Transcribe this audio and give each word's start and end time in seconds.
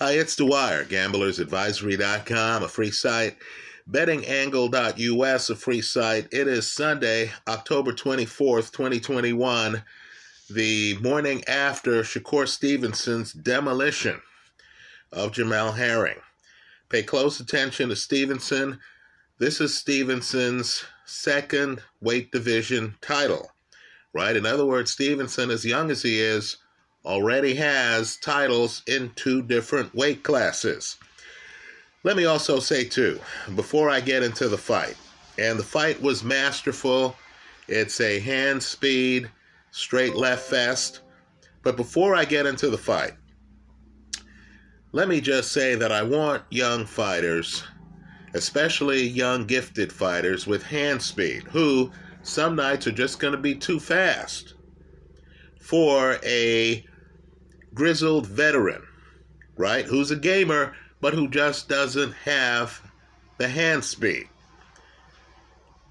Hi, 0.00 0.12
it's 0.12 0.36
Dwyer, 0.36 0.84
gamblersadvisory.com, 0.84 2.62
a 2.62 2.68
free 2.68 2.92
site, 2.92 3.36
bettingangle.us, 3.90 5.50
a 5.50 5.56
free 5.56 5.80
site. 5.80 6.28
It 6.30 6.46
is 6.46 6.70
Sunday, 6.70 7.32
October 7.48 7.92
24th, 7.92 8.70
2021, 8.70 9.82
the 10.50 10.96
morning 10.98 11.42
after 11.48 12.02
Shakur 12.04 12.46
Stevenson's 12.46 13.32
demolition 13.32 14.20
of 15.10 15.32
Jamel 15.32 15.74
Herring. 15.74 16.20
Pay 16.90 17.02
close 17.02 17.40
attention 17.40 17.88
to 17.88 17.96
Stevenson. 17.96 18.78
This 19.40 19.60
is 19.60 19.76
Stevenson's 19.76 20.84
second 21.06 21.82
weight 22.00 22.30
division 22.30 22.94
title, 23.00 23.50
right? 24.12 24.36
In 24.36 24.46
other 24.46 24.64
words, 24.64 24.92
Stevenson, 24.92 25.50
as 25.50 25.64
young 25.64 25.90
as 25.90 26.02
he 26.02 26.20
is, 26.20 26.58
already 27.08 27.54
has 27.54 28.16
titles 28.18 28.82
in 28.86 29.10
two 29.16 29.42
different 29.42 29.94
weight 29.94 30.22
classes. 30.22 30.98
Let 32.04 32.16
me 32.16 32.26
also 32.26 32.60
say, 32.60 32.84
too, 32.84 33.18
before 33.56 33.90
I 33.90 34.00
get 34.00 34.22
into 34.22 34.48
the 34.48 34.58
fight, 34.58 34.96
and 35.38 35.58
the 35.58 35.64
fight 35.64 36.00
was 36.00 36.22
masterful, 36.22 37.16
it's 37.66 38.00
a 38.00 38.20
hand 38.20 38.62
speed, 38.62 39.30
straight 39.70 40.14
left 40.14 40.48
fest. 40.48 41.00
But 41.62 41.76
before 41.76 42.14
I 42.14 42.24
get 42.24 42.46
into 42.46 42.70
the 42.70 42.78
fight, 42.78 43.14
let 44.92 45.08
me 45.08 45.20
just 45.20 45.52
say 45.52 45.74
that 45.74 45.92
I 45.92 46.02
want 46.02 46.42
young 46.50 46.86
fighters, 46.86 47.64
especially 48.34 49.02
young 49.02 49.44
gifted 49.46 49.92
fighters 49.92 50.46
with 50.46 50.62
hand 50.62 51.02
speed, 51.02 51.42
who 51.44 51.90
some 52.22 52.54
nights 52.54 52.86
are 52.86 52.92
just 52.92 53.18
going 53.18 53.32
to 53.32 53.38
be 53.38 53.54
too 53.54 53.80
fast 53.80 54.54
for 55.60 56.18
a 56.24 56.84
grizzled 57.74 58.26
veteran, 58.26 58.82
right? 59.56 59.84
Who's 59.84 60.10
a 60.10 60.16
gamer, 60.16 60.74
but 61.00 61.14
who 61.14 61.28
just 61.28 61.68
doesn't 61.68 62.12
have 62.12 62.80
the 63.38 63.48
hand 63.48 63.84
speed. 63.84 64.28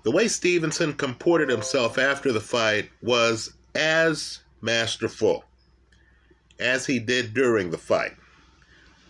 The 0.03 0.11
way 0.11 0.27
Stevenson 0.27 0.93
comported 0.93 1.49
himself 1.49 1.97
after 1.97 2.31
the 2.31 2.41
fight 2.41 2.89
was 3.01 3.53
as 3.75 4.39
masterful 4.61 5.43
as 6.59 6.85
he 6.85 6.99
did 6.99 7.33
during 7.33 7.71
the 7.71 7.77
fight. 7.77 8.13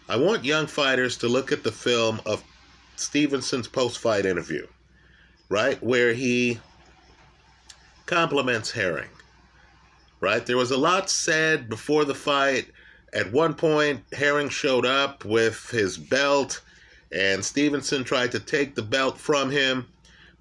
I 0.10 0.16
want 0.16 0.46
young 0.46 0.68
fighters 0.68 1.18
to 1.18 1.28
look 1.28 1.52
at 1.52 1.64
the 1.64 1.72
film 1.72 2.22
of 2.26 2.44
Stevenson's 2.96 3.68
post 3.68 4.00
fight 4.00 4.26
interview, 4.26 4.66
right? 5.50 5.82
Where 5.84 6.14
he 6.14 6.60
compliments 8.06 8.72
Herring, 8.72 9.10
right? 10.20 10.46
There 10.46 10.58
was 10.58 10.72
a 10.72 10.78
lot 10.78 11.10
said 11.10 11.70
before 11.70 12.06
the 12.06 12.16
fight. 12.16 12.68
At 13.14 13.32
one 13.32 13.54
point, 13.54 14.04
Herring 14.14 14.50
showed 14.50 14.86
up 14.86 15.24
with 15.26 15.70
his 15.70 15.98
belt, 15.98 16.62
and 17.12 17.44
Stevenson 17.44 18.04
tried 18.04 18.32
to 18.34 18.40
take 18.40 18.76
the 18.76 18.82
belt 18.82 19.18
from 19.18 19.50
him. 19.50 19.88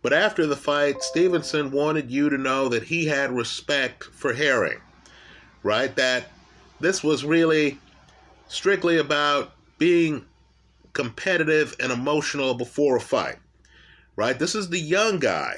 But 0.03 0.13
after 0.13 0.47
the 0.47 0.57
fight, 0.57 1.03
Stevenson 1.03 1.71
wanted 1.71 2.11
you 2.11 2.29
to 2.29 2.39
know 2.39 2.69
that 2.69 2.85
he 2.85 3.07
had 3.07 3.33
respect 3.33 4.05
for 4.05 4.33
Herring, 4.33 4.81
right? 5.63 5.95
That 5.97 6.27
this 6.81 7.03
was 7.03 7.25
really 7.25 7.79
strictly 8.49 8.99
about 8.99 9.53
being 9.79 10.25
competitive 10.93 11.75
and 11.81 11.93
emotional 11.93 12.55
before 12.55 12.97
a 12.97 13.01
fight, 13.01 13.37
right? 14.17 14.39
This 14.39 14.55
is 14.55 14.69
the 14.69 14.81
young 14.81 15.19
guy 15.19 15.57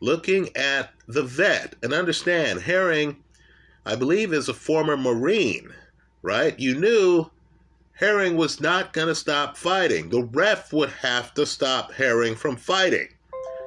looking 0.00 0.54
at 0.56 0.90
the 1.06 1.22
vet. 1.22 1.74
And 1.82 1.92
understand, 1.92 2.60
Herring, 2.60 3.16
I 3.84 3.96
believe, 3.96 4.32
is 4.32 4.48
a 4.48 4.54
former 4.54 4.96
Marine, 4.96 5.72
right? 6.22 6.58
You 6.58 6.78
knew 6.78 7.30
Herring 7.92 8.36
was 8.36 8.60
not 8.60 8.92
going 8.92 9.08
to 9.08 9.14
stop 9.14 9.56
fighting. 9.56 10.08
The 10.08 10.22
ref 10.22 10.72
would 10.72 10.90
have 10.90 11.34
to 11.34 11.46
stop 11.46 11.92
Herring 11.92 12.34
from 12.34 12.56
fighting. 12.56 13.08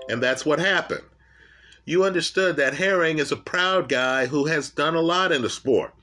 And 0.09 0.21
that's 0.21 0.45
what 0.45 0.59
happened. 0.59 1.03
You 1.85 2.03
understood 2.03 2.55
that 2.55 2.75
Herring 2.75 3.19
is 3.19 3.31
a 3.31 3.37
proud 3.37 3.89
guy 3.89 4.27
who 4.27 4.45
has 4.45 4.69
done 4.69 4.95
a 4.95 5.01
lot 5.01 5.31
in 5.31 5.41
the 5.41 5.49
sport. 5.49 5.93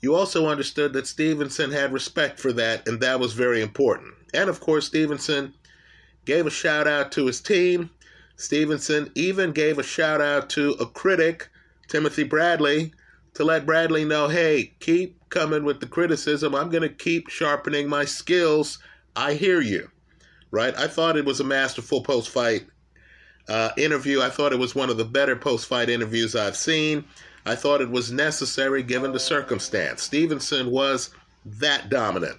You 0.00 0.14
also 0.14 0.46
understood 0.46 0.92
that 0.92 1.06
Stevenson 1.06 1.72
had 1.72 1.92
respect 1.92 2.38
for 2.38 2.52
that, 2.52 2.86
and 2.86 3.00
that 3.00 3.18
was 3.18 3.32
very 3.32 3.60
important. 3.60 4.14
And 4.34 4.48
of 4.48 4.60
course, 4.60 4.86
Stevenson 4.86 5.54
gave 6.26 6.46
a 6.46 6.50
shout 6.50 6.86
out 6.86 7.10
to 7.12 7.26
his 7.26 7.40
team. 7.40 7.90
Stevenson 8.36 9.10
even 9.14 9.52
gave 9.52 9.78
a 9.78 9.82
shout 9.82 10.20
out 10.20 10.48
to 10.50 10.72
a 10.72 10.86
critic, 10.86 11.48
Timothy 11.88 12.24
Bradley, 12.24 12.92
to 13.34 13.44
let 13.44 13.66
Bradley 13.66 14.04
know 14.04 14.28
hey, 14.28 14.72
keep 14.80 15.28
coming 15.28 15.64
with 15.64 15.80
the 15.80 15.86
criticism. 15.86 16.54
I'm 16.54 16.70
going 16.70 16.82
to 16.82 16.88
keep 16.88 17.28
sharpening 17.28 17.88
my 17.88 18.04
skills. 18.04 18.78
I 19.14 19.34
hear 19.34 19.60
you. 19.60 19.90
Right? 20.50 20.74
I 20.76 20.86
thought 20.86 21.16
it 21.16 21.24
was 21.24 21.40
a 21.40 21.44
masterful 21.44 22.02
post 22.02 22.30
fight 22.30 22.66
uh, 23.48 23.70
interview. 23.76 24.22
I 24.22 24.30
thought 24.30 24.52
it 24.52 24.58
was 24.58 24.74
one 24.74 24.90
of 24.90 24.96
the 24.96 25.04
better 25.04 25.36
post 25.36 25.66
fight 25.66 25.90
interviews 25.90 26.34
I've 26.34 26.56
seen. 26.56 27.04
I 27.44 27.54
thought 27.54 27.80
it 27.80 27.90
was 27.90 28.10
necessary 28.10 28.82
given 28.82 29.12
the 29.12 29.20
circumstance. 29.20 30.02
Stevenson 30.02 30.70
was 30.70 31.10
that 31.44 31.88
dominant. 31.90 32.38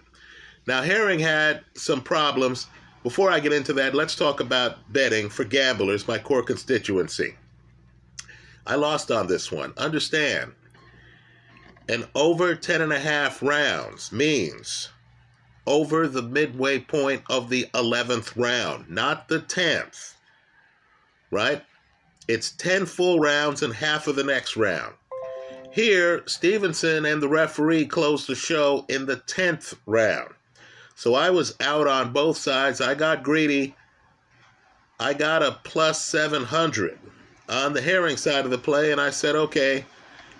Now, 0.66 0.82
Herring 0.82 1.20
had 1.20 1.64
some 1.76 2.02
problems. 2.02 2.68
Before 3.04 3.32
I 3.32 3.40
get 3.40 3.54
into 3.54 3.72
that, 3.74 3.96
let's 3.96 4.16
talk 4.16 4.42
about 4.42 4.92
betting 4.92 5.30
for 5.30 5.46
gamblers, 5.46 6.08
my 6.08 6.18
core 6.18 6.44
constituency. 6.44 7.36
I 8.68 8.76
lost 8.76 9.12
on 9.12 9.28
this 9.28 9.50
one. 9.50 9.74
Understand, 9.78 10.52
an 11.88 12.06
over 12.14 12.54
10 12.54 12.82
and 12.82 12.92
a 12.92 13.00
half 13.00 13.42
rounds 13.42 14.12
means 14.12 14.90
over 15.66 16.06
the 16.06 16.22
midway 16.22 16.80
point 16.80 17.24
of 17.30 17.50
the 17.50 17.70
11th 17.74 18.36
round, 18.36 18.90
not 18.90 19.30
the 19.30 19.40
10th. 19.40 20.16
Right? 21.32 21.64
It's 22.28 22.52
10 22.52 22.86
full 22.88 23.20
rounds 23.20 23.64
and 23.64 23.74
half 23.74 24.06
of 24.08 24.18
the 24.18 24.24
next 24.26 24.58
round. 24.58 24.96
Here, 25.72 26.24
Stevenson 26.26 27.06
and 27.06 27.22
the 27.22 27.30
referee 27.30 27.86
closed 27.86 28.28
the 28.28 28.36
show 28.36 28.86
in 28.90 29.06
the 29.06 29.18
10th 29.18 29.76
round. 29.86 30.34
So 30.94 31.16
I 31.16 31.30
was 31.30 31.56
out 31.62 31.88
on 31.88 32.12
both 32.12 32.36
sides. 32.36 32.82
I 32.82 32.96
got 32.96 33.24
greedy. 33.24 33.78
I 35.00 35.14
got 35.14 35.42
a 35.42 35.60
plus 35.64 36.04
700 36.04 37.00
on 37.50 37.74
the 37.74 37.82
Herring 37.82 38.18
side 38.18 38.46
of 38.46 38.52
the 38.52 38.58
play, 38.58 38.92
and 38.92 39.00
I 39.00 39.10
said, 39.10 39.36
okay, 39.36 39.86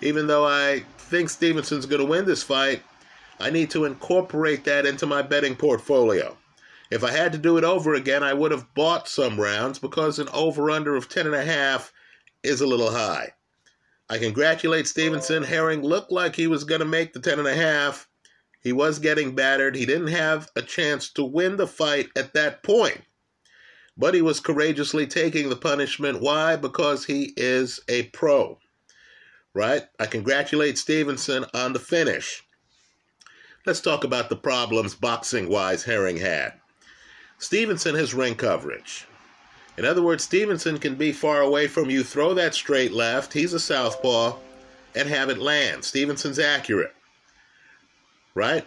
even 0.00 0.26
though 0.26 0.46
I 0.46 0.84
think 0.98 1.30
Stevenson's 1.30 1.86
going 1.86 2.00
to 2.02 2.06
win 2.06 2.24
this 2.24 2.42
fight, 2.42 2.82
I 3.40 3.50
need 3.50 3.70
to 3.70 3.84
incorporate 3.84 4.64
that 4.64 4.86
into 4.86 5.06
my 5.06 5.22
betting 5.22 5.56
portfolio. 5.56 6.36
If 6.90 7.04
I 7.04 7.10
had 7.10 7.32
to 7.32 7.38
do 7.38 7.58
it 7.58 7.64
over 7.64 7.94
again, 7.94 8.22
I 8.22 8.32
would 8.32 8.50
have 8.50 8.74
bought 8.74 9.08
some 9.08 9.40
rounds 9.40 9.78
because 9.78 10.18
an 10.18 10.28
over 10.32 10.70
under 10.70 10.96
of 10.96 11.08
10.5 11.08 11.90
is 12.42 12.60
a 12.60 12.66
little 12.66 12.90
high. 12.90 13.34
I 14.10 14.18
congratulate 14.18 14.86
Stevenson. 14.86 15.42
Herring 15.42 15.82
looked 15.82 16.10
like 16.10 16.34
he 16.34 16.46
was 16.46 16.64
going 16.64 16.80
to 16.80 16.86
make 16.86 17.12
the 17.12 17.20
10.5. 17.20 18.06
He 18.62 18.72
was 18.72 18.98
getting 18.98 19.34
battered. 19.34 19.76
He 19.76 19.84
didn't 19.84 20.08
have 20.08 20.48
a 20.56 20.62
chance 20.62 21.10
to 21.10 21.24
win 21.24 21.56
the 21.56 21.66
fight 21.66 22.08
at 22.16 22.32
that 22.32 22.62
point. 22.62 23.02
But 23.98 24.14
he 24.14 24.22
was 24.22 24.38
courageously 24.38 25.08
taking 25.08 25.48
the 25.48 25.56
punishment. 25.56 26.20
Why? 26.20 26.54
Because 26.54 27.04
he 27.04 27.32
is 27.36 27.80
a 27.88 28.04
pro. 28.04 28.58
Right? 29.52 29.82
I 29.98 30.06
congratulate 30.06 30.78
Stevenson 30.78 31.44
on 31.52 31.72
the 31.72 31.80
finish. 31.80 32.44
Let's 33.66 33.80
talk 33.80 34.04
about 34.04 34.28
the 34.28 34.36
problems 34.36 34.94
boxing 34.94 35.48
wise 35.48 35.82
Herring 35.82 36.18
had. 36.18 36.54
Stevenson 37.38 37.96
has 37.96 38.14
ring 38.14 38.36
coverage. 38.36 39.06
In 39.76 39.84
other 39.84 40.02
words, 40.02 40.24
Stevenson 40.24 40.78
can 40.78 40.94
be 40.94 41.12
far 41.12 41.40
away 41.40 41.66
from 41.66 41.90
you, 41.90 42.02
throw 42.04 42.34
that 42.34 42.54
straight 42.54 42.92
left, 42.92 43.32
he's 43.32 43.52
a 43.52 43.60
southpaw, 43.60 44.36
and 44.94 45.08
have 45.08 45.28
it 45.28 45.38
land. 45.38 45.84
Stevenson's 45.84 46.38
accurate. 46.38 46.94
Right? 48.34 48.64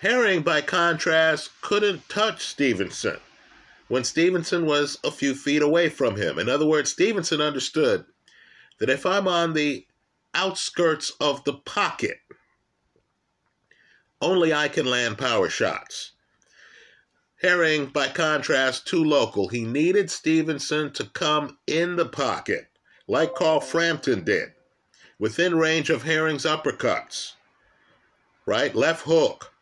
Herring, 0.00 0.42
by 0.42 0.60
contrast, 0.60 1.50
couldn't 1.62 2.08
touch 2.08 2.44
Stevenson 2.46 3.18
when 3.88 4.04
Stevenson 4.04 4.66
was 4.66 4.98
a 5.04 5.10
few 5.10 5.34
feet 5.34 5.62
away 5.62 5.88
from 5.88 6.16
him. 6.16 6.38
In 6.38 6.48
other 6.48 6.66
words, 6.66 6.90
Stevenson 6.90 7.40
understood 7.40 8.04
that 8.78 8.90
if 8.90 9.04
I'm 9.04 9.28
on 9.28 9.52
the 9.52 9.86
outskirts 10.34 11.12
of 11.20 11.44
the 11.44 11.54
pocket, 11.54 12.18
only 14.20 14.54
I 14.54 14.68
can 14.68 14.86
land 14.86 15.18
power 15.18 15.48
shots. 15.50 16.12
Herring, 17.42 17.86
by 17.86 18.08
contrast, 18.08 18.86
too 18.86 19.04
local. 19.04 19.48
He 19.48 19.64
needed 19.64 20.10
Stevenson 20.10 20.92
to 20.94 21.04
come 21.04 21.58
in 21.66 21.96
the 21.96 22.06
pocket, 22.06 22.68
like 23.06 23.34
Carl 23.34 23.60
Frampton 23.60 24.24
did, 24.24 24.52
within 25.18 25.54
range 25.56 25.90
of 25.90 26.04
Herring's 26.04 26.46
uppercuts. 26.46 27.32
Right? 28.46 28.74
Left 28.74 29.04
hook. 29.04 29.52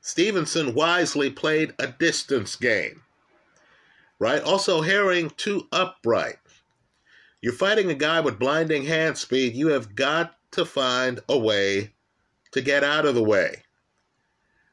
Stevenson 0.00 0.74
wisely 0.74 1.30
played 1.30 1.72
a 1.78 1.86
distance 1.86 2.56
game. 2.56 3.03
Right? 4.18 4.42
Also, 4.42 4.80
Herring 4.82 5.30
too 5.36 5.68
upright. 5.72 6.36
You're 7.42 7.52
fighting 7.52 7.90
a 7.90 7.94
guy 7.94 8.20
with 8.20 8.38
blinding 8.38 8.84
hand 8.84 9.18
speed. 9.18 9.54
You 9.54 9.68
have 9.68 9.94
got 9.94 10.36
to 10.52 10.64
find 10.64 11.20
a 11.28 11.38
way 11.38 11.92
to 12.52 12.62
get 12.62 12.84
out 12.84 13.06
of 13.06 13.14
the 13.14 13.22
way. 13.22 13.62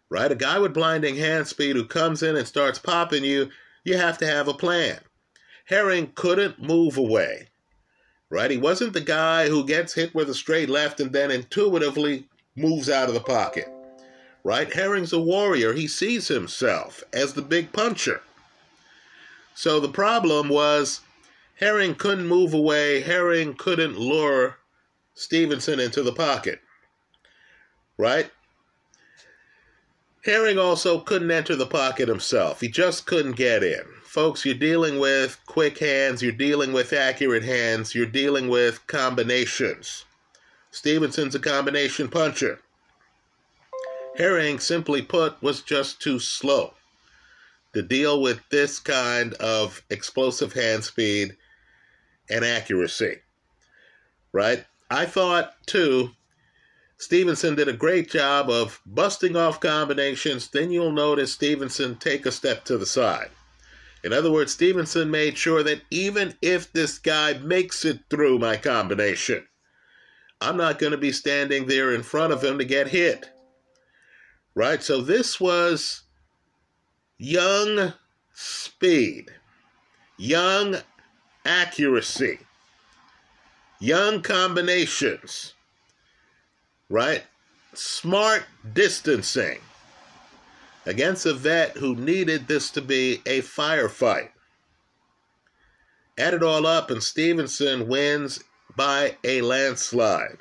right? 0.10 0.32
A 0.32 0.36
guy 0.36 0.60
with 0.60 0.74
blinding 0.74 1.16
hand 1.16 1.48
speed 1.48 1.76
who 1.76 1.86
comes 1.86 2.22
in 2.22 2.36
and 2.36 2.48
starts 2.48 2.78
popping 2.80 3.24
you, 3.24 3.50
you 3.84 3.98
have 3.98 4.18
to 4.20 4.28
have 4.28 4.48
a 4.48 4.54
plan. 4.54 5.00
Herring 5.66 6.12
couldn't 6.16 6.62
move 6.62 6.98
away, 6.98 7.48
right? 8.30 8.52
He 8.52 8.58
wasn't 8.58 8.94
the 8.94 9.02
guy 9.02 9.48
who 9.50 9.66
gets 9.66 9.94
hit 9.94 10.14
with 10.14 10.30
a 10.30 10.34
straight 10.36 10.70
left 10.70 11.00
and 11.00 11.14
then 11.14 11.32
intuitively 11.32 12.28
moves 12.56 12.90
out 12.90 13.08
of 13.08 13.16
the 13.16 13.22
pocket, 13.22 13.68
right? 14.44 14.72
Herring's 14.72 15.14
a 15.14 15.20
warrior. 15.20 15.74
He 15.74 15.88
sees 15.88 16.28
himself 16.28 17.04
as 17.14 17.34
the 17.34 17.42
big 17.42 17.72
puncher. 17.74 18.22
So 19.54 19.80
the 19.80 19.90
problem 19.90 20.50
was 20.50 21.02
Herring 21.56 21.96
couldn't 21.96 22.28
move 22.28 22.54
away. 22.54 23.02
Herring 23.02 23.54
couldn't 23.54 24.00
lure 24.00 24.58
Stevenson 25.14 25.80
into 25.80 26.02
the 26.02 26.14
pocket, 26.14 26.60
right? 27.98 28.32
Herring 30.24 30.58
also 30.58 31.00
couldn't 31.00 31.32
enter 31.32 31.56
the 31.56 31.68
pocket 31.68 32.08
himself. 32.08 32.62
He 32.62 32.68
just 32.68 33.06
couldn't 33.06 33.34
get 33.34 33.64
in. 33.64 33.84
Folks, 34.04 34.46
you're 34.46 34.56
dealing 34.56 35.00
with 35.00 35.40
quick 35.46 35.78
hands, 35.80 36.22
you're 36.22 36.32
dealing 36.32 36.74
with 36.74 36.94
accurate 36.94 37.44
hands, 37.44 37.94
you're 37.96 38.06
dealing 38.06 38.48
with 38.48 38.86
combinations. 38.88 40.06
Stevenson's 40.72 41.36
a 41.36 41.40
combination 41.40 42.08
puncher. 42.08 42.60
Herring, 44.18 44.60
simply 44.60 45.02
put, 45.02 45.42
was 45.42 45.62
just 45.62 46.02
too 46.02 46.20
slow 46.20 46.74
to 47.74 47.82
deal 47.82 48.22
with 48.22 48.42
this 48.50 48.80
kind 48.80 49.34
of 49.36 49.84
explosive 49.90 50.54
hand 50.54 50.84
speed 50.84 51.38
and 52.30 52.44
accuracy. 52.44 53.18
Right? 54.34 54.66
I 54.90 55.06
thought, 55.06 55.54
too, 55.66 56.12
Stevenson 56.98 57.56
did 57.56 57.68
a 57.68 57.74
great 57.74 58.10
job 58.12 58.50
of 58.50 58.82
busting 58.86 59.36
off 59.36 59.60
combinations. 59.60 60.50
Then 60.50 60.72
you'll 60.72 60.92
notice 60.92 61.34
Stevenson 61.34 61.96
take 61.96 62.26
a 62.26 62.32
step 62.32 62.64
to 62.66 62.78
the 62.78 62.86
side. 62.86 63.30
In 64.04 64.14
other 64.14 64.32
words, 64.32 64.52
Stevenson 64.52 65.12
made 65.12 65.38
sure 65.38 65.64
that 65.64 65.82
even 65.92 66.36
if 66.42 66.72
this 66.74 67.00
guy 67.00 67.34
makes 67.34 67.86
it 67.86 68.02
through 68.10 68.40
my 68.40 68.58
combination, 68.58 69.48
I'm 70.40 70.58
not 70.58 70.80
going 70.80 70.92
to 70.92 70.98
be 70.98 71.12
standing 71.12 71.68
there 71.68 71.94
in 71.94 72.04
front 72.04 72.34
of 72.34 72.44
him 72.44 72.58
to 72.58 72.66
get 72.66 72.88
hit. 72.88 73.30
Right? 74.56 74.82
So 74.84 75.02
this 75.02 75.40
was 75.40 76.04
young 77.22 77.94
speed, 78.34 79.32
young 80.18 80.76
accuracy, 81.46 82.40
young 83.80 84.22
combinations 84.22 85.54
right? 86.92 87.24
Smart 87.74 88.44
distancing 88.74 89.60
against 90.86 91.26
a 91.26 91.34
vet 91.34 91.78
who 91.78 91.96
needed 91.96 92.48
this 92.48 92.70
to 92.72 92.82
be 92.82 93.22
a 93.26 93.42
firefight. 93.42 94.30
Add 96.18 96.34
it 96.34 96.44
all 96.44 96.68
up, 96.68 96.92
and 96.92 97.02
Stevenson 97.02 97.88
wins 97.88 98.44
by 98.76 99.16
a 99.24 99.42
landslide, 99.42 100.40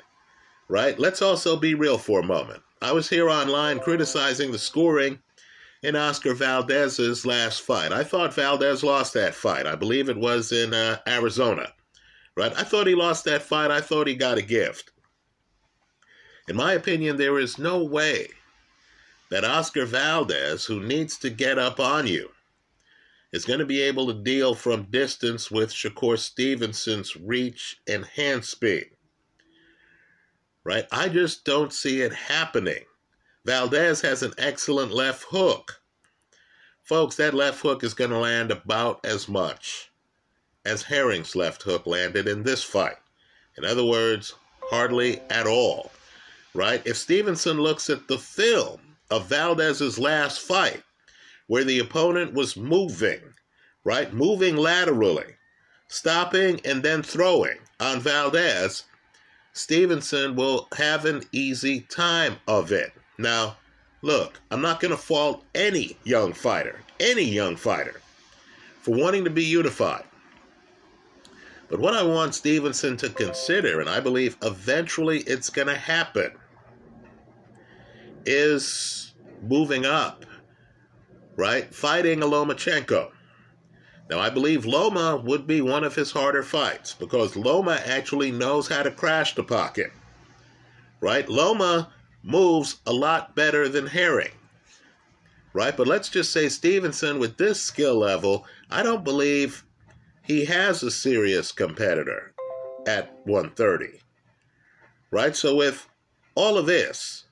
right? 0.67 0.99
Let's 0.99 1.21
also 1.21 1.55
be 1.55 1.73
real 1.73 1.97
for 1.97 2.19
a 2.19 2.25
moment. 2.25 2.61
I 2.81 2.91
was 2.91 3.09
here 3.09 3.29
online 3.29 3.79
criticizing 3.79 4.51
the 4.51 4.59
scoring 4.59 5.19
in 5.83 5.95
Oscar 5.95 6.33
Valdez's 6.33 7.25
last 7.25 7.61
fight. 7.61 7.91
I 7.91 8.03
thought 8.03 8.33
Valdez 8.33 8.83
lost 8.83 9.13
that 9.13 9.33
fight. 9.33 9.65
I 9.65 9.75
believe 9.75 10.09
it 10.09 10.17
was 10.17 10.51
in 10.51 10.73
uh, 10.73 10.99
Arizona, 11.07 11.73
right? 12.37 12.53
I 12.55 12.63
thought 12.63 12.87
he 12.87 12.95
lost 12.95 13.25
that 13.25 13.41
fight. 13.41 13.71
I 13.71 13.81
thought 13.81 14.07
he 14.07 14.15
got 14.15 14.37
a 14.37 14.43
gift. 14.43 14.91
In 16.47 16.55
my 16.55 16.73
opinion, 16.73 17.17
there 17.17 17.39
is 17.39 17.57
no 17.57 17.83
way 17.83 18.27
that 19.29 19.45
Oscar 19.45 19.85
Valdez, 19.85 20.65
who 20.65 20.81
needs 20.81 21.17
to 21.19 21.29
get 21.29 21.57
up 21.57 21.79
on 21.79 22.05
you, 22.05 22.29
is 23.31 23.45
going 23.45 23.59
to 23.59 23.65
be 23.65 23.81
able 23.81 24.07
to 24.07 24.13
deal 24.13 24.53
from 24.53 24.83
distance 24.83 25.49
with 25.49 25.71
Shakur 25.71 26.19
Stevenson's 26.19 27.15
reach 27.15 27.79
and 27.87 28.05
hand 28.05 28.43
speed. 28.43 28.89
Right? 30.63 30.85
I 30.91 31.09
just 31.09 31.45
don't 31.45 31.73
see 31.73 32.01
it 32.01 32.13
happening. 32.13 32.83
Valdez 33.45 34.01
has 34.01 34.23
an 34.23 34.33
excellent 34.37 34.91
left 34.91 35.25
hook. 35.29 35.81
Folks, 36.83 37.15
that 37.15 37.33
left 37.33 37.61
hook 37.61 37.83
is 37.83 37.93
going 37.93 38.11
to 38.11 38.17
land 38.17 38.51
about 38.51 39.05
as 39.05 39.27
much 39.27 39.91
as 40.65 40.83
Herring's 40.83 41.35
left 41.35 41.63
hook 41.63 41.87
landed 41.87 42.27
in 42.27 42.43
this 42.43 42.63
fight. 42.63 42.97
In 43.57 43.65
other 43.65 43.85
words, 43.85 44.33
hardly 44.69 45.19
at 45.29 45.47
all 45.47 45.91
right? 46.53 46.81
If 46.85 46.97
Stevenson 46.97 47.57
looks 47.59 47.89
at 47.89 48.07
the 48.07 48.17
film 48.17 48.79
of 49.09 49.27
Valdez's 49.27 49.99
last 49.99 50.39
fight, 50.39 50.83
where 51.47 51.63
the 51.63 51.79
opponent 51.79 52.33
was 52.33 52.57
moving, 52.57 53.21
right? 53.83 54.13
Moving 54.13 54.55
laterally, 54.55 55.35
stopping 55.87 56.61
and 56.65 56.81
then 56.83 57.03
throwing 57.03 57.57
on 57.79 57.99
Valdez, 57.99 58.83
Stevenson 59.53 60.35
will 60.35 60.67
have 60.77 61.05
an 61.05 61.23
easy 61.31 61.81
time 61.81 62.37
of 62.47 62.71
it. 62.71 62.93
Now, 63.17 63.57
look, 64.01 64.39
I'm 64.49 64.61
not 64.61 64.79
going 64.79 64.91
to 64.91 64.97
fault 64.97 65.43
any 65.53 65.97
young 66.03 66.33
fighter, 66.33 66.79
any 66.99 67.23
young 67.23 67.55
fighter, 67.55 68.01
for 68.81 68.95
wanting 68.95 69.23
to 69.25 69.29
be 69.29 69.43
unified. 69.43 70.03
But 71.69 71.79
what 71.79 71.93
I 71.93 72.03
want 72.03 72.35
Stevenson 72.35 72.97
to 72.97 73.09
consider, 73.09 73.79
and 73.79 73.89
I 73.89 74.01
believe 74.01 74.37
eventually 74.41 75.19
it's 75.19 75.49
going 75.49 75.69
to 75.69 75.75
happen, 75.75 76.31
is 78.25 79.13
moving 79.41 79.85
up, 79.85 80.25
right? 81.35 81.73
Fighting 81.73 82.21
a 82.21 82.25
Lomachenko. 82.25 83.11
Now, 84.09 84.19
I 84.19 84.29
believe 84.29 84.65
Loma 84.65 85.15
would 85.15 85.47
be 85.47 85.61
one 85.61 85.85
of 85.85 85.95
his 85.95 86.11
harder 86.11 86.43
fights 86.43 86.93
because 86.93 87.37
Loma 87.37 87.79
actually 87.85 88.31
knows 88.31 88.67
how 88.67 88.83
to 88.83 88.91
crash 88.91 89.35
the 89.35 89.43
pocket, 89.43 89.93
right? 90.99 91.29
Loma 91.29 91.93
moves 92.23 92.77
a 92.85 92.93
lot 92.93 93.35
better 93.35 93.67
than 93.67 93.87
Herring, 93.87 94.31
right? 95.53 95.75
But 95.75 95.87
let's 95.87 96.09
just 96.09 96.31
say 96.31 96.49
Stevenson, 96.49 97.19
with 97.19 97.37
this 97.37 97.61
skill 97.61 97.97
level, 97.97 98.45
I 98.69 98.83
don't 98.83 99.03
believe 99.03 99.65
he 100.23 100.45
has 100.45 100.83
a 100.83 100.91
serious 100.91 101.51
competitor 101.51 102.33
at 102.87 103.11
130, 103.25 103.99
right? 105.11 105.35
So, 105.35 105.55
with 105.55 105.87
all 106.35 106.57
of 106.57 106.65
this, 106.65 107.25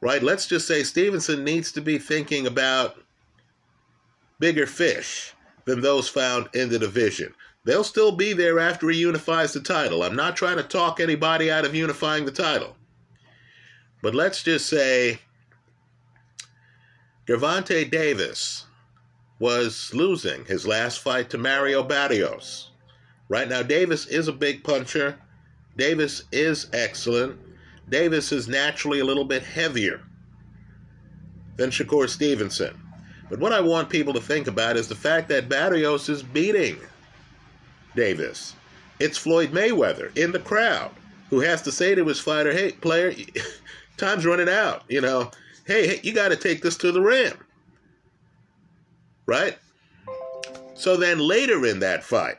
right? 0.00 0.22
Let's 0.22 0.46
just 0.46 0.66
say 0.66 0.82
Stevenson 0.82 1.44
needs 1.44 1.72
to 1.72 1.80
be 1.80 1.98
thinking 1.98 2.46
about 2.46 2.96
bigger 4.38 4.66
fish 4.66 5.34
than 5.64 5.80
those 5.80 6.08
found 6.08 6.48
in 6.54 6.68
the 6.68 6.78
division. 6.78 7.34
They'll 7.64 7.84
still 7.84 8.12
be 8.12 8.32
there 8.32 8.58
after 8.58 8.88
he 8.88 8.98
unifies 8.98 9.52
the 9.52 9.60
title. 9.60 10.02
I'm 10.02 10.16
not 10.16 10.36
trying 10.36 10.56
to 10.56 10.62
talk 10.62 11.00
anybody 11.00 11.50
out 11.50 11.66
of 11.66 11.74
unifying 11.74 12.24
the 12.24 12.32
title. 12.32 12.77
But 14.00 14.14
let's 14.14 14.42
just 14.42 14.66
say 14.68 15.18
Gervonta 17.26 17.90
Davis 17.90 18.66
was 19.38 19.92
losing 19.92 20.44
his 20.44 20.66
last 20.66 21.00
fight 21.00 21.30
to 21.30 21.38
Mario 21.38 21.82
Barrios. 21.82 22.70
Right 23.28 23.48
now, 23.48 23.62
Davis 23.62 24.06
is 24.06 24.28
a 24.28 24.32
big 24.32 24.64
puncher. 24.64 25.18
Davis 25.76 26.24
is 26.32 26.68
excellent. 26.72 27.38
Davis 27.88 28.32
is 28.32 28.48
naturally 28.48 29.00
a 29.00 29.04
little 29.04 29.24
bit 29.24 29.42
heavier 29.42 30.00
than 31.56 31.70
Shakur 31.70 32.08
Stevenson. 32.08 32.80
But 33.28 33.40
what 33.40 33.52
I 33.52 33.60
want 33.60 33.90
people 33.90 34.14
to 34.14 34.20
think 34.20 34.46
about 34.46 34.76
is 34.76 34.88
the 34.88 34.94
fact 34.94 35.28
that 35.28 35.48
Barrios 35.48 36.08
is 36.08 36.22
beating 36.22 36.78
Davis. 37.94 38.54
It's 39.00 39.18
Floyd 39.18 39.50
Mayweather 39.50 40.16
in 40.16 40.32
the 40.32 40.38
crowd 40.38 40.90
who 41.30 41.40
has 41.40 41.62
to 41.62 41.72
say 41.72 41.94
to 41.94 42.04
his 42.06 42.20
fighter, 42.20 42.52
hey, 42.52 42.72
player, 42.72 43.12
time's 43.98 44.24
running 44.26 44.48
out. 44.48 44.84
You 44.88 45.00
know, 45.00 45.30
hey, 45.66 45.86
hey 45.86 46.00
you 46.02 46.14
got 46.14 46.28
to 46.28 46.36
take 46.36 46.62
this 46.62 46.76
to 46.78 46.92
the 46.92 47.00
rim. 47.00 47.36
Right? 49.26 49.58
So 50.74 50.96
then 50.96 51.18
later 51.18 51.66
in 51.66 51.80
that 51.80 52.04
fight, 52.04 52.38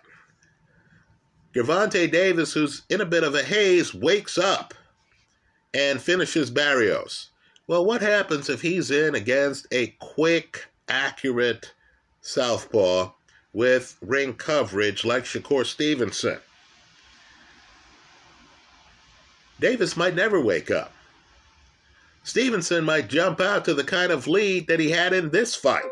Gervonta 1.54 2.10
Davis, 2.12 2.54
who's 2.54 2.84
in 2.90 3.02
a 3.02 3.06
bit 3.06 3.24
of 3.24 3.36
a 3.36 3.44
haze, 3.44 3.94
wakes 3.94 4.38
up 4.38 4.74
and 5.74 6.02
finishes 6.02 6.50
Barrios. 6.50 7.30
Well, 7.68 7.86
what 7.86 8.02
happens 8.02 8.50
if 8.50 8.62
he's 8.62 8.92
in 8.92 9.14
against 9.14 9.68
a 9.72 9.88
quick, 10.00 10.66
accurate 10.88 11.74
southpaw 12.22 13.12
with 13.54 13.98
ring 14.02 14.34
coverage 14.34 15.06
like 15.06 15.24
Shakur 15.24 15.66
Stevenson? 15.66 16.40
Davis 19.60 19.98
might 19.98 20.16
never 20.16 20.40
wake 20.40 20.72
up. 20.72 20.94
Stevenson 22.24 22.84
might 22.84 23.10
jump 23.10 23.40
out 23.40 23.66
to 23.66 23.74
the 23.74 23.84
kind 23.84 24.12
of 24.12 24.28
lead 24.28 24.68
that 24.68 24.80
he 24.80 24.92
had 24.92 25.14
in 25.14 25.30
this 25.30 25.56
fight. 25.56 25.84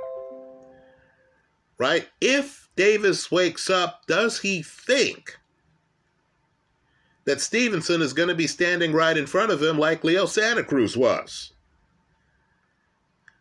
Right? 1.77 2.07
If 2.21 2.69
Davis 2.75 3.31
wakes 3.31 3.69
up, 3.69 4.05
does 4.07 4.39
he 4.39 4.61
think 4.61 5.37
that 7.27 7.41
Stevenson 7.41 8.01
is 8.01 8.13
going 8.13 8.29
to 8.29 8.35
be 8.35 8.47
standing 8.47 8.93
right 8.93 9.17
in 9.17 9.27
front 9.27 9.51
of 9.51 9.61
him 9.61 9.77
like 9.77 10.05
Leo 10.05 10.25
Santa 10.25 10.63
Cruz 10.63 10.95
was. 10.95 11.51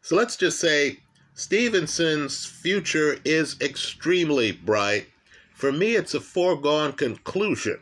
So 0.02 0.16
let's 0.16 0.36
just 0.36 0.58
say 0.58 0.98
Stevenson's 1.34 2.44
future 2.44 3.18
is 3.24 3.56
extremely 3.60 4.50
bright. 4.50 5.06
For 5.54 5.70
me, 5.70 5.94
it's 5.94 6.14
a 6.14 6.20
foregone 6.20 6.94
conclusion 6.94 7.78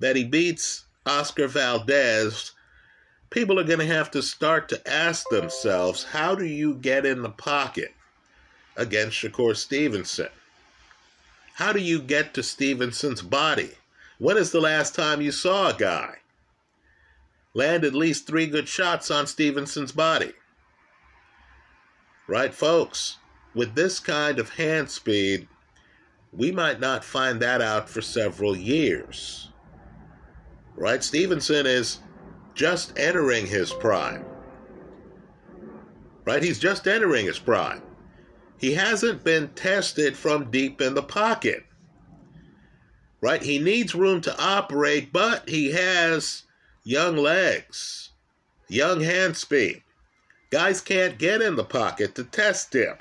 that 0.00 0.16
he 0.16 0.24
beats 0.24 0.86
Oscar 1.06 1.46
Valdez. 1.46 2.50
People 3.30 3.58
are 3.58 3.64
going 3.64 3.80
to 3.80 3.86
have 3.86 4.10
to 4.12 4.22
start 4.22 4.68
to 4.68 4.88
ask 4.88 5.28
themselves 5.28 6.04
how 6.04 6.34
do 6.34 6.44
you 6.44 6.74
get 6.74 7.04
in 7.04 7.22
the 7.22 7.30
pocket 7.30 7.92
against 8.76 9.16
Shakur 9.16 9.56
Stevenson? 9.56 10.28
How 11.54 11.72
do 11.72 11.80
you 11.80 12.00
get 12.00 12.34
to 12.34 12.42
Stevenson's 12.42 13.22
body? 13.22 13.72
When 14.18 14.36
is 14.36 14.52
the 14.52 14.60
last 14.60 14.94
time 14.94 15.20
you 15.20 15.32
saw 15.32 15.70
a 15.70 15.74
guy 15.74 16.16
land 17.54 17.84
at 17.84 17.94
least 17.94 18.26
three 18.26 18.46
good 18.46 18.68
shots 18.68 19.10
on 19.10 19.26
Stevenson's 19.26 19.92
body? 19.92 20.32
Right, 22.28 22.54
folks? 22.54 23.16
With 23.54 23.74
this 23.74 23.98
kind 23.98 24.38
of 24.38 24.50
hand 24.50 24.90
speed, 24.90 25.48
we 26.32 26.52
might 26.52 26.80
not 26.80 27.04
find 27.04 27.40
that 27.40 27.62
out 27.62 27.88
for 27.88 28.02
several 28.02 28.54
years. 28.54 29.48
Right? 30.74 31.02
Stevenson 31.02 31.64
is 31.66 32.00
just 32.56 32.98
entering 32.98 33.46
his 33.46 33.72
prime. 33.72 34.24
Right? 36.24 36.42
He's 36.42 36.58
just 36.58 36.88
entering 36.88 37.26
his 37.26 37.38
prime. 37.38 37.82
He 38.58 38.74
hasn't 38.74 39.22
been 39.22 39.50
tested 39.50 40.16
from 40.16 40.50
deep 40.50 40.80
in 40.80 40.94
the 40.94 41.02
pocket. 41.02 41.64
Right? 43.20 43.42
He 43.42 43.58
needs 43.58 43.94
room 43.94 44.20
to 44.22 44.42
operate, 44.42 45.12
but 45.12 45.48
he 45.48 45.72
has 45.72 46.44
young 46.82 47.16
legs, 47.16 48.10
young 48.68 49.02
hand 49.02 49.36
speed. 49.36 49.82
Guys 50.50 50.80
can't 50.80 51.18
get 51.18 51.42
in 51.42 51.56
the 51.56 51.64
pocket 51.64 52.14
to 52.14 52.24
test 52.24 52.74
him. 52.74 52.96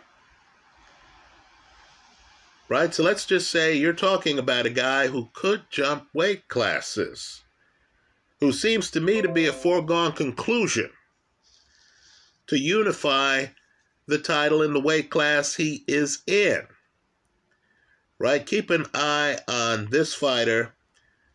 Right? 2.67 2.93
So 2.93 3.03
let's 3.03 3.25
just 3.25 3.49
say 3.49 3.75
you're 3.75 3.93
talking 3.93 4.37
about 4.37 4.65
a 4.65 4.71
guy 4.71 5.07
who 5.07 5.29
could 5.33 5.61
jump 5.69 6.07
weight 6.13 6.47
classes, 6.49 7.44
who 8.39 8.51
seems 8.51 8.91
to 8.91 9.01
me 9.01 9.21
to 9.21 9.29
be 9.29 9.47
a 9.47 9.53
foregone 9.53 10.11
conclusion 10.11 10.89
to 12.47 12.57
unify 12.57 13.45
the 14.07 14.17
title 14.17 14.61
in 14.61 14.73
the 14.73 14.79
weight 14.79 15.09
class 15.09 15.55
he 15.55 15.83
is 15.87 16.21
in. 16.27 16.61
Right? 18.19 18.45
Keep 18.45 18.69
an 18.69 18.85
eye 18.93 19.37
on 19.47 19.89
this 19.89 20.13
fighter. 20.13 20.73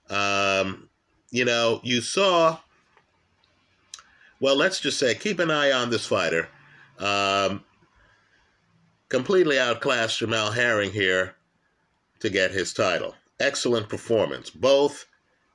Um, 0.08 0.88
you 1.30 1.44
know, 1.44 1.80
you 1.82 2.00
saw 2.00 2.58
well, 4.40 4.56
let's 4.56 4.80
just 4.80 4.98
say 4.98 5.14
keep 5.14 5.38
an 5.38 5.50
eye 5.50 5.70
on 5.70 5.90
this 5.90 6.06
fighter. 6.06 6.48
Um, 6.98 7.62
completely 9.10 9.58
outclassed 9.58 10.20
Jamel 10.20 10.54
Herring 10.54 10.92
here 10.92 11.34
to 12.20 12.30
get 12.30 12.50
his 12.50 12.72
title. 12.72 13.14
Excellent 13.38 13.88
performance, 13.88 14.48
both 14.50 15.06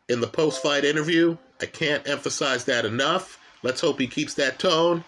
in 0.09 0.21
the 0.21 0.27
post 0.27 0.61
fight 0.61 0.85
interview. 0.85 1.37
I 1.61 1.65
can't 1.65 2.07
emphasize 2.07 2.65
that 2.65 2.85
enough. 2.85 3.39
Let's 3.63 3.81
hope 3.81 3.99
he 3.99 4.07
keeps 4.07 4.33
that 4.35 4.59
tone, 4.59 5.03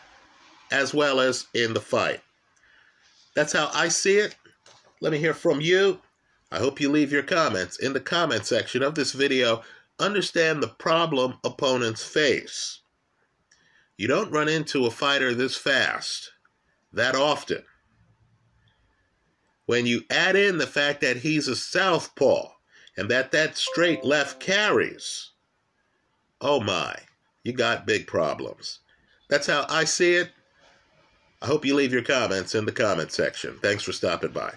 as 0.71 0.93
well 0.93 1.19
as 1.19 1.47
in 1.53 1.73
the 1.73 1.81
fight. 1.81 2.21
That's 3.35 3.53
how 3.53 3.69
I 3.73 3.89
see 3.89 4.17
it. 4.17 4.35
Let 4.99 5.11
me 5.11 5.19
hear 5.19 5.33
from 5.33 5.61
you. 5.61 6.01
I 6.51 6.59
hope 6.59 6.79
you 6.79 6.89
leave 6.89 7.11
your 7.11 7.23
comments 7.23 7.77
in 7.77 7.93
the 7.93 7.99
comment 7.99 8.45
section 8.45 8.81
of 8.81 8.95
this 8.95 9.11
video. 9.11 9.61
Understand 9.99 10.63
the 10.63 10.67
problem 10.67 11.35
opponents 11.43 12.03
face. 12.03 12.79
You 13.97 14.07
don't 14.07 14.31
run 14.31 14.47
into 14.47 14.85
a 14.85 14.91
fighter 14.91 15.33
this 15.33 15.55
fast 15.55 16.31
that 16.93 17.15
often. 17.15 17.63
When 19.65 19.85
you 19.85 20.03
add 20.09 20.35
in 20.35 20.57
the 20.57 20.67
fact 20.67 21.01
that 21.01 21.17
he's 21.17 21.47
a 21.47 21.55
southpaw 21.55 22.49
and 22.97 23.09
that 23.09 23.31
that 23.31 23.57
straight 23.57 24.03
left 24.03 24.39
carries, 24.39 25.31
oh 26.41 26.59
my, 26.59 26.95
you 27.43 27.53
got 27.53 27.87
big 27.87 28.07
problems. 28.07 28.79
That's 29.29 29.47
how 29.47 29.65
I 29.69 29.83
see 29.83 30.15
it. 30.15 30.31
I 31.41 31.45
hope 31.45 31.65
you 31.65 31.75
leave 31.75 31.93
your 31.93 32.01
comments 32.01 32.55
in 32.55 32.65
the 32.65 32.71
comment 32.71 33.11
section. 33.11 33.59
Thanks 33.61 33.83
for 33.83 33.91
stopping 33.91 34.31
by. 34.31 34.53